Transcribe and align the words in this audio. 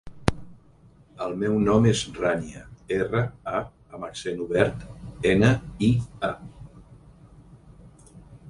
El 1.25 1.35
meu 1.41 1.57
nom 1.65 1.85
és 1.89 2.01
Rània: 2.15 2.63
erra, 2.97 3.21
a 3.59 3.61
amb 3.97 4.09
accent 4.09 4.41
obert, 4.49 4.89
ena, 5.35 5.53
i, 5.91 5.93
a. 6.33 8.15